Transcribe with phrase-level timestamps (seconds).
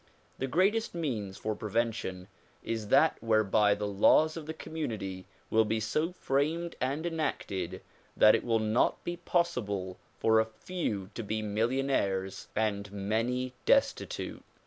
[0.39, 2.27] The greatest means for prevention
[2.63, 7.83] is that whereby the laws of the community will be so framed and enacted
[8.17, 14.43] that it will not be possible for a few to be millionaires and many destitute.